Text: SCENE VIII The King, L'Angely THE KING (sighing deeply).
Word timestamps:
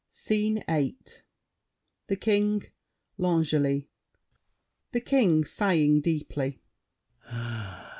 SCENE 0.07 0.63
VIII 0.67 0.95
The 2.07 2.15
King, 2.15 2.65
L'Angely 3.19 3.87
THE 4.93 4.99
KING 5.01 5.45
(sighing 5.45 6.01
deeply). 6.01 6.59